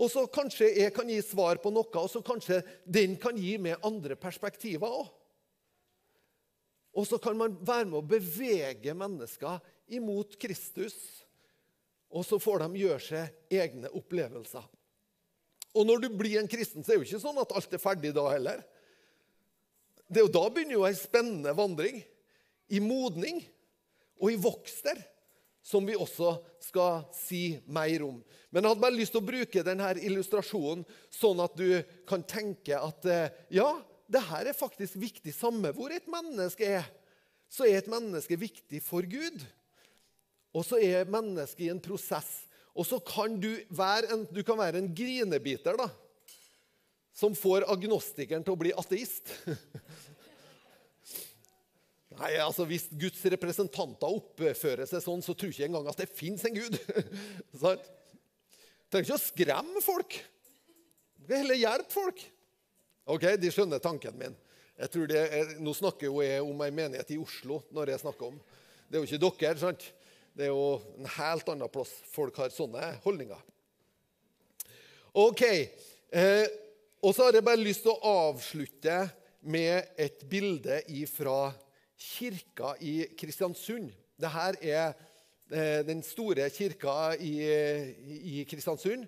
[0.00, 3.58] Og så kanskje jeg kan gi svar på noe, og så kanskje den kan gi
[3.60, 5.10] meg andre perspektiver òg.
[6.92, 9.60] Og så kan man være med å bevege mennesker
[9.96, 10.96] imot Kristus.
[12.12, 14.64] Og så får de gjøre seg egne opplevelser.
[15.72, 17.80] Og når du blir en kristen, så er det jo ikke sånn at alt er
[17.80, 18.60] ferdig da heller.
[20.04, 22.02] Det er jo Da begynner jo ei spennende vandring.
[22.72, 23.40] I modning
[24.20, 25.00] og i vokster
[25.62, 28.18] som vi også skal si mer om.
[28.50, 32.76] Men jeg hadde bare lyst til å bruke denne illustrasjonen sånn at du kan tenke
[32.76, 33.70] at eh, ja,
[34.10, 35.32] det her er faktisk viktig.
[35.34, 36.88] Samme hvor et menneske er,
[37.52, 39.44] så er et menneske viktig for Gud.
[40.52, 42.42] Og så er mennesket i en prosess.
[42.76, 45.88] Og så kan du være en, du kan være en grinebiter da,
[47.12, 49.30] som får agnostikeren til å bli ateist.
[52.22, 56.10] Nei, altså Hvis Guds representanter oppfører seg sånn, så tror jeg ikke engang at det
[56.14, 56.78] fins en Gud.
[57.62, 57.88] Sant?
[58.92, 60.18] Trenger ikke å skremme folk.
[61.16, 62.22] Du kan heller hjelpe folk.
[63.10, 64.36] Ok, De skjønner tanken min.
[64.78, 67.62] Jeg tror det er, Nå snakker jo jeg om en menighet i Oslo.
[67.74, 68.38] når jeg snakker om.
[68.86, 69.58] Det er jo ikke dere.
[69.58, 69.88] sant?
[70.36, 73.40] Det er jo en helt annen plass folk har sånne holdninger.
[75.12, 76.46] Ok, eh,
[77.02, 79.10] Og så har jeg bare lyst til å avslutte
[79.42, 80.76] med et bilde
[81.10, 81.50] fra
[82.02, 83.92] kirka i Kristiansund.
[84.18, 84.94] Dette er
[85.52, 87.34] eh, den store kirka i,
[88.42, 89.06] i Kristiansund.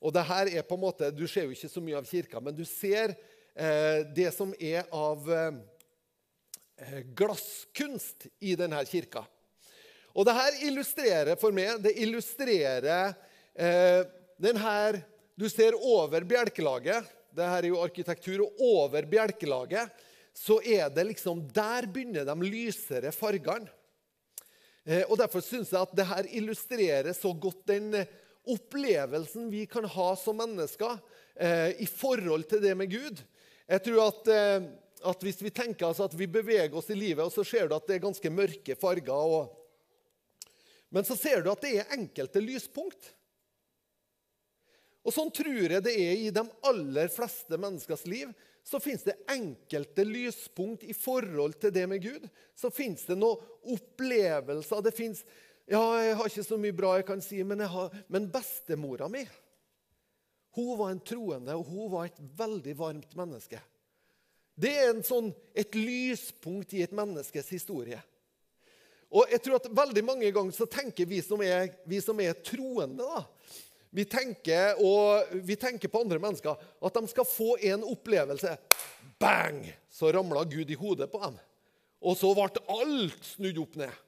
[0.00, 2.40] Og det her er på en måte, Du ser jo ikke så mye av kirka,
[2.40, 3.16] men du ser
[3.54, 9.24] eh, det som er av eh, glasskunst i denne kirka.
[10.16, 13.12] Og det her illustrerer for meg Det illustrerer
[13.52, 14.02] eh,
[14.40, 15.02] den her
[15.36, 17.04] Du ser over bjelkelaget.
[17.36, 18.46] Det her er jo arkitektur.
[18.46, 20.05] Og over bjelkelaget
[20.36, 23.70] så er det liksom Der begynner de lysere fargene.
[24.86, 27.94] Eh, og Derfor syns jeg at det her illustrerer så godt den
[28.46, 30.98] opplevelsen vi kan ha som mennesker
[31.34, 33.22] eh, i forhold til det med Gud.
[33.66, 34.68] Jeg tror at, eh,
[35.06, 37.74] at Hvis vi tenker altså at vi beveger oss i livet, og så ser du
[37.76, 39.52] at det er ganske mørke farger og,
[40.90, 43.10] Men så ser du at det er enkelte lyspunkt.
[45.06, 48.30] Og Sånn tror jeg det er i de aller fleste menneskers liv.
[48.66, 52.24] Så fins det enkelte lyspunkt i forhold til det med Gud.
[52.58, 53.42] Så fins det noen
[53.76, 54.82] opplevelser.
[54.82, 55.22] Det finnes
[55.66, 59.24] ja, jeg har ikke så mye bra jeg kan si, men, har, men bestemora mi
[60.56, 63.58] hun var en troende, og hun var et veldig varmt menneske.
[64.56, 67.98] Det er sånn, et lyspunkt i et menneskes historie.
[69.12, 72.38] Og jeg tror at Veldig mange ganger så tenker vi som er, vi som er
[72.40, 73.20] troende da,
[73.96, 74.74] vi tenker,
[75.40, 78.50] vi tenker på andre mennesker at de skal få en opplevelse.
[79.18, 79.62] Bang!
[79.88, 81.38] Så ramla Gud i hodet på dem.
[82.04, 84.02] Og så ble alt snudd opp ned.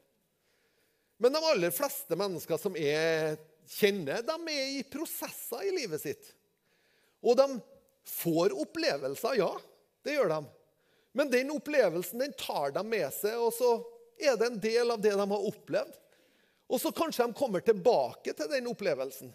[1.17, 3.39] Men de aller fleste mennesker som jeg
[3.79, 6.35] kjenner, de er i prosesser i livet sitt.
[7.25, 7.49] Og de
[8.21, 9.51] får opplevelser, ja.
[10.05, 10.43] Det gjør de.
[11.17, 13.73] Men den opplevelsen den tar de med seg, og så
[14.21, 15.99] er det en del av det de har opplevd.
[16.69, 19.33] Og så kanskje de kommer tilbake til den opplevelsen.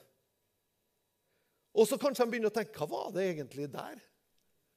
[1.74, 3.98] Og så kanskje de begynner å tenke Hva var det egentlig der?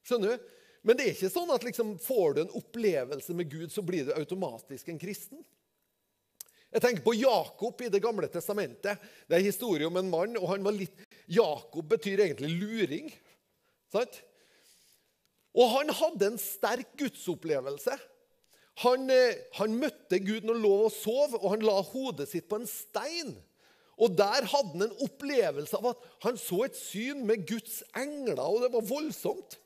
[0.07, 0.53] Skjønner du?
[0.87, 4.07] Men det er ikke sånn at liksom, får du en opplevelse med Gud, så blir
[4.07, 5.41] du automatisk en kristen.
[6.71, 9.03] Jeg tenker på Jakob i Det gamle testamentet.
[9.27, 10.39] Det er historie om en mann.
[10.39, 11.03] og han var litt...
[11.27, 13.11] Jakob betyr egentlig luring.
[13.91, 14.21] Sant?
[15.57, 17.97] Og han hadde en sterk gudsopplevelse.
[18.85, 22.47] Han, eh, han møtte Gud når han lå og sov, og han la hodet sitt
[22.51, 23.33] på en stein.
[23.97, 28.43] Og Der hadde han en opplevelse av at han så et syn med Guds engler,
[28.45, 29.57] og det var voldsomt.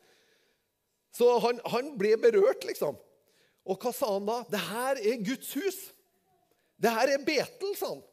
[1.14, 2.98] Så han, han ble berørt, liksom.
[3.66, 4.38] Og hva sa han da?
[4.50, 5.80] Det her er Guds hus.
[6.80, 8.04] Det her er Betel, sa han.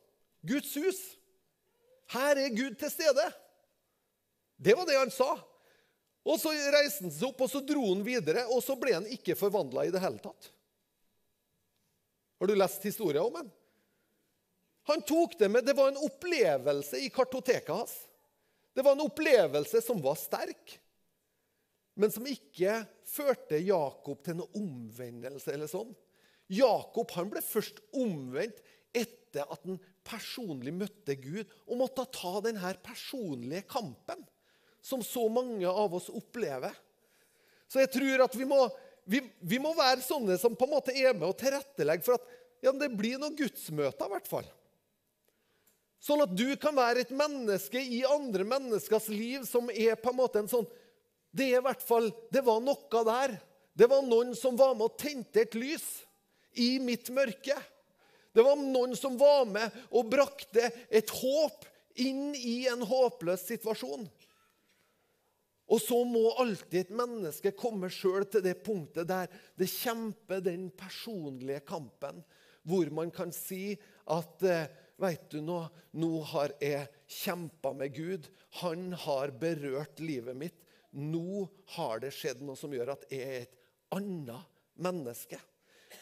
[0.48, 1.04] Guds hus.
[2.12, 3.28] Her er Gud til stede.
[4.58, 5.36] Det var det han sa.
[6.28, 9.08] Og Så reiste han seg opp og så dro han videre, og så ble han
[9.14, 10.50] ikke forvandla i det hele tatt.
[12.38, 13.48] Har du lest historien om ham?
[14.88, 15.66] Han tok det med.
[15.68, 17.96] Det var en opplevelse i kartoteket hans.
[18.74, 20.76] Det var en opplevelse som var sterk,
[21.98, 25.50] men som ikke førte Jakob til noen omvendelse.
[25.50, 25.96] eller sånn.
[26.54, 28.62] Jakob han ble først omvendt
[28.96, 34.22] etter at han personlig møtte Gud og måtte ta denne personlige kampen
[34.84, 36.76] som så mange av oss opplever.
[37.68, 38.62] Så jeg tror at vi må,
[39.10, 42.30] vi, vi må være sånne som på en måte er med og tilrettelegger for at
[42.64, 44.06] ja, det blir noen gudsmøter.
[44.08, 44.48] I hvert fall.
[46.04, 50.20] Sånn at du kan være et menneske i andre menneskers liv som er på en
[50.20, 50.68] måte en sånn
[51.34, 53.34] Det er i hvert fall, det var noe der.
[53.78, 55.86] Det var noen som var med og tente et lys
[56.58, 57.58] i mitt mørke.
[58.34, 61.68] Det var noen som var med og brakte et håp
[62.02, 64.08] inn i en håpløs situasjon.
[65.68, 70.70] Og så må alltid et menneske komme sjøl til det punktet der det kjemper den
[70.72, 72.22] personlige kampen,
[72.64, 73.76] hvor man kan si
[74.08, 74.46] at
[74.98, 75.60] Vet du nå,
[75.94, 76.88] nå har jeg
[77.20, 78.30] kjempa med Gud.
[78.64, 80.58] Han har berørt livet mitt.
[80.98, 81.46] Nå
[81.76, 83.60] har det skjedd noe som gjør at jeg er et
[83.94, 84.50] annet
[84.82, 85.38] menneske.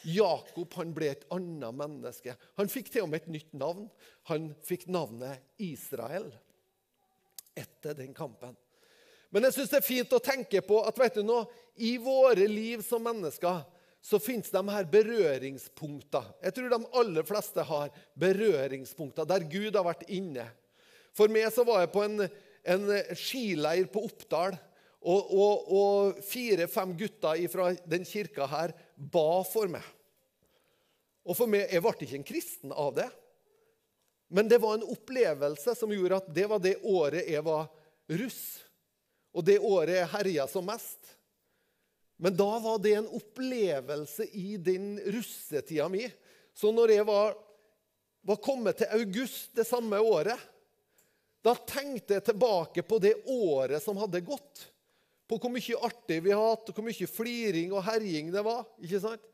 [0.06, 2.34] Jakob han ble et annet menneske.
[2.56, 3.86] Han fikk til og med et nytt navn.
[4.30, 6.30] Han fikk navnet Israel
[7.56, 8.56] etter den kampen.
[9.30, 11.42] Men jeg syns det er fint å tenke på at vet du nå,
[11.76, 13.64] i våre liv som mennesker
[14.06, 16.28] så fins de her berøringspunkter.
[16.44, 20.44] Jeg tror de aller fleste har berøringspunkter der Gud har vært inne.
[21.16, 22.86] For meg så var jeg på en, en
[23.18, 24.54] skileir på Oppdal.
[25.06, 29.84] Og, og, og fire-fem gutter fra den kirka her ba for meg.
[31.26, 33.08] Og for meg, Jeg ble ikke en kristen av det.
[34.30, 37.66] Men det var en opplevelse som gjorde at det var det året jeg var
[38.22, 38.42] russ.
[39.34, 41.15] Og det året jeg herja som mest.
[42.16, 46.06] Men da var det en opplevelse i den russetida mi.
[46.54, 47.36] Så når jeg var,
[48.24, 50.40] var kommet til august det samme året,
[51.44, 54.64] da tenkte jeg tilbake på det året som hadde gått.
[55.28, 58.64] På hvor mye artig vi har hatt, og hvor mye fliring og herjing det var.
[58.82, 59.32] ikke sant?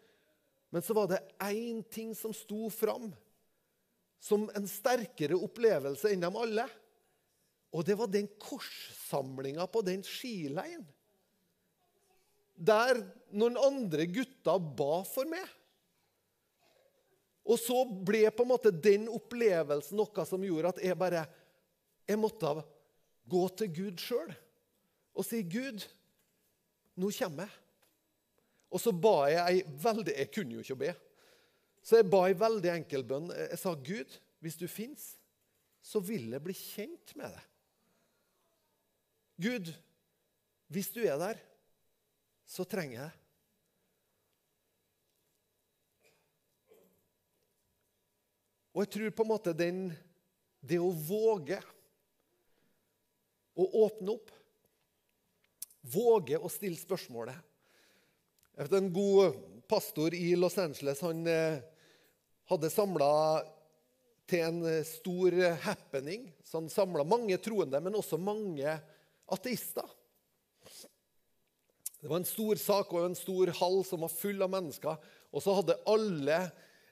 [0.72, 3.10] Men så var det én ting som sto fram
[4.22, 6.64] som en sterkere opplevelse enn dem alle.
[7.72, 10.84] Og det var den korssamlinga på den skileiren.
[12.62, 13.00] Der
[13.34, 15.44] noen andre gutter ba for meg.
[17.42, 21.24] Og så ble på en måte den opplevelsen noe som gjorde at jeg bare
[22.06, 22.54] jeg måtte
[23.30, 24.30] gå til Gud sjøl
[25.12, 25.84] og si, 'Gud,
[26.96, 27.58] nå kommer jeg.'
[28.72, 30.94] Og så ba jeg ei veldig Jeg kunne jo ikke be.
[31.84, 33.28] Så jeg ba ei veldig enkel bønn.
[33.28, 35.18] Jeg sa, 'Gud, hvis du fins,
[35.82, 37.48] så vil jeg bli kjent med deg.'
[39.42, 39.72] Gud,
[40.72, 41.38] hvis du er der,
[42.52, 43.12] så trenger jeg.
[48.72, 49.80] Og jeg tror på en måte den,
[50.60, 51.58] det å våge
[53.56, 54.30] å åpne opp
[55.82, 57.34] Våge å stille spørsmålet.
[58.54, 61.58] Jeg vet, En god pastor i Los Angeles han eh,
[62.46, 63.08] hadde samla
[64.30, 65.34] til en eh, stor
[65.64, 66.28] happening.
[66.46, 68.76] Så han samla mange troende, men også mange
[69.26, 69.90] ateister.
[72.02, 75.10] Det var en stor sak og en stor hall som var full av mennesker.
[75.30, 76.38] Og så hadde alle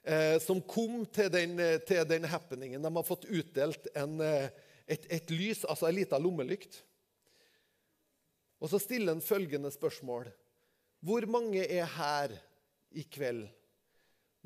[0.07, 5.09] eh, som kom til den, eh, til den, happeningen, de har fått utdelt en, et,
[5.11, 6.79] et lys, altså ei lita lommelykt.
[8.63, 10.29] Og så stiller han følgende spørsmål.
[11.03, 12.37] Hvor mange er her
[12.95, 13.49] i kveld?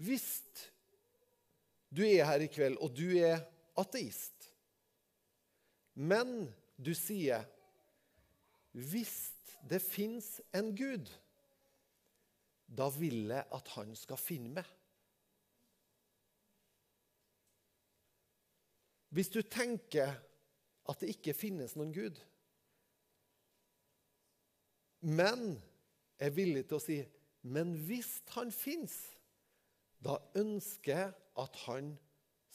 [0.01, 0.39] Hvis
[1.93, 3.43] du er her i kveld, og du er
[3.77, 4.49] ateist,
[5.93, 7.45] men du sier
[8.75, 9.34] hvis
[9.69, 11.09] det fins en Gud,
[12.67, 14.69] da vil jeg at han skal finne meg.
[19.15, 20.11] Hvis du tenker
[20.89, 22.17] at det ikke finnes noen Gud,
[25.05, 25.55] men
[26.19, 26.97] er villig til å si
[27.45, 28.95] men hvis han fins,
[30.01, 31.91] da ønsker jeg at han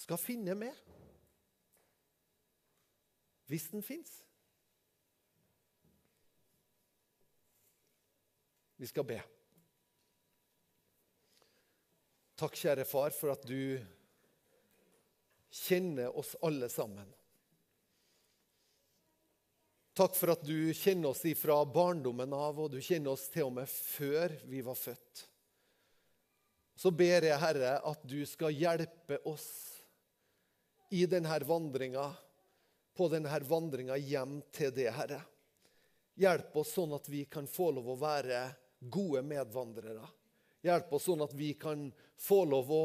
[0.00, 0.74] skal finne meg.
[3.46, 4.10] Hvis den fins.
[8.80, 9.18] Vi skal be.
[12.40, 13.76] Takk, kjære far, for at du
[15.52, 17.10] kjenner oss alle sammen.
[19.92, 23.58] Takk for at du kjenner oss fra barndommen av, og du kjenner oss til og
[23.58, 25.26] med før vi var født.
[26.80, 29.50] Så ber jeg, Herre, at du skal hjelpe oss
[30.88, 32.06] i denne vandringa,
[32.96, 35.20] på denne vandringa hjem til det, Herre.
[36.16, 38.40] Hjelp oss sånn at vi kan få lov å være
[38.80, 40.06] gode medvandrere.
[40.64, 41.88] Hjelp oss sånn at vi kan
[42.20, 42.84] få lov å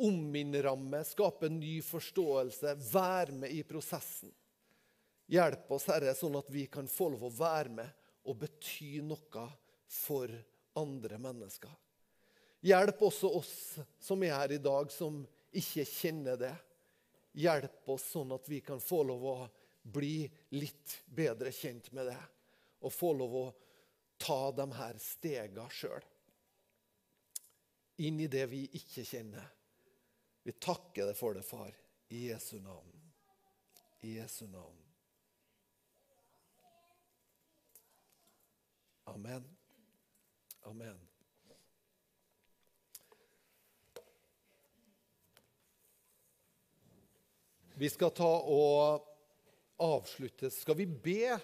[0.00, 4.32] ominnramme, skape ny forståelse, være med i prosessen.
[5.30, 9.44] Hjelp oss, Herre, sånn at vi kan få lov å være med og bety noe
[9.90, 10.32] for
[10.80, 11.70] andre mennesker.
[12.64, 13.52] Hjelp også oss
[14.02, 15.22] som er her i dag, som
[15.56, 16.54] ikke kjenner det.
[17.40, 19.36] Hjelp oss sånn at vi kan få lov å
[19.82, 20.24] bli
[20.56, 22.20] litt bedre kjent med det.
[22.84, 23.46] Og få lov å
[24.20, 26.04] ta de her stega sjøl.
[28.04, 29.48] Inn i det vi ikke kjenner.
[30.44, 31.72] Vi takker deg for det, far,
[32.12, 32.96] i Jesu navn.
[34.04, 34.78] I Jesu navn.
[39.10, 39.44] Amen.
[40.68, 41.00] Amen.
[47.80, 49.06] Vi skal ta og
[49.80, 50.50] avslutte.
[50.52, 51.38] Skal vi be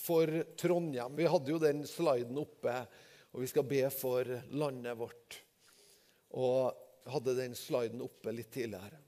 [0.00, 1.16] for Trondheim?
[1.18, 2.74] Vi hadde jo den sliden oppe,
[3.30, 4.26] og vi skal be for
[4.56, 5.38] landet vårt.
[6.40, 8.98] Og hadde den sliden oppe litt tidligere.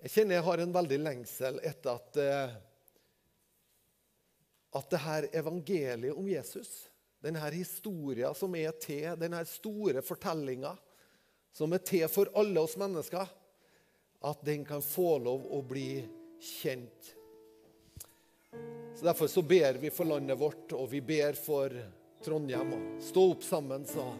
[0.00, 2.58] Jeg kjenner jeg har en veldig lengsel etter at eh,
[4.70, 6.86] at det her evangeliet om Jesus,
[7.20, 10.76] denne historien som er til, denne store fortellinga
[11.52, 13.26] som er til for alle oss mennesker,
[14.20, 16.04] at den kan få lov å bli
[16.38, 17.14] kjent.
[18.94, 21.72] Så Derfor så ber vi for landet vårt, og vi ber for
[22.24, 22.74] Trondheim.
[23.00, 24.10] Stå opp sammen, så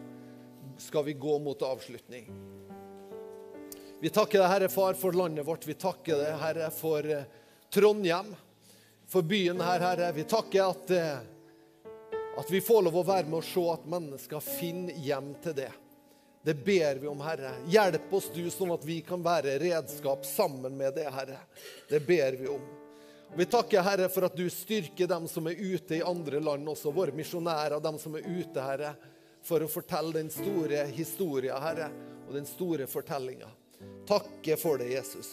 [0.81, 2.31] skal vi gå mot avslutning.
[4.01, 5.67] Vi takker deg, Herre Far, for landet vårt.
[5.69, 7.27] Vi takker deg, Herre, for eh,
[7.69, 8.33] Trondheim
[9.11, 10.11] for byen her, Herre.
[10.11, 11.17] Vi takker at, eh,
[12.37, 15.71] at vi får lov å være med og se at mennesker finner hjem til det.
[16.41, 17.51] Det ber vi om, Herre.
[17.69, 21.43] Hjelp oss, du, sånn at vi kan være redskap sammen med det, Herre.
[21.89, 22.63] Det ber vi om.
[23.35, 26.91] Vi takker, Herre, for at du styrker dem som er ute i andre land også,
[26.91, 28.91] våre misjonærer, dem som er ute, Herre,
[29.47, 31.87] for å fortelle den store historien, Herre,
[32.27, 33.47] og den store fortellinga.
[34.07, 35.31] Takke for det, Jesus.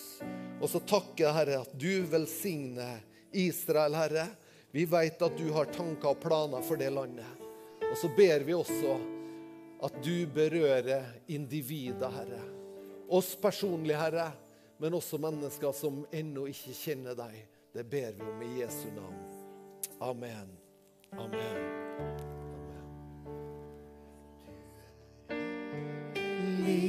[0.63, 3.03] Og så takker Herre, at du velsigner
[3.35, 4.29] Israel, Herre.
[4.71, 7.47] Vi vet at du har tanker og planer for det landet.
[7.83, 8.95] Og så ber vi også
[9.83, 12.43] at du berører individer, Herre.
[13.11, 14.31] Oss personlig, Herre,
[14.79, 17.39] men også mennesker som ennå ikke kjenner deg.
[17.73, 19.15] Det ber vi om i Jesu navn.
[20.01, 20.49] Amen.
[21.13, 21.57] Amen.
[25.31, 26.89] Amen.